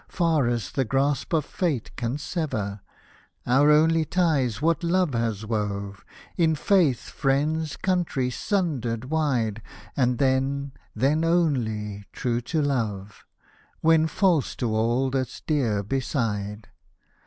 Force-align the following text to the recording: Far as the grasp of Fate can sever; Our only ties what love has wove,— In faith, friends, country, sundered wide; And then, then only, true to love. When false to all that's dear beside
Far 0.07 0.47
as 0.47 0.71
the 0.71 0.83
grasp 0.83 1.31
of 1.31 1.45
Fate 1.45 1.95
can 1.95 2.17
sever; 2.17 2.79
Our 3.45 3.69
only 3.69 4.03
ties 4.03 4.59
what 4.59 4.83
love 4.83 5.13
has 5.13 5.45
wove,— 5.45 6.03
In 6.43 6.55
faith, 6.55 7.01
friends, 7.01 7.77
country, 7.77 8.31
sundered 8.31 9.11
wide; 9.11 9.61
And 9.95 10.17
then, 10.17 10.71
then 10.95 11.23
only, 11.23 12.05
true 12.13 12.41
to 12.49 12.63
love. 12.63 13.25
When 13.81 14.07
false 14.07 14.55
to 14.55 14.73
all 14.75 15.11
that's 15.11 15.39
dear 15.39 15.83
beside 15.83 16.69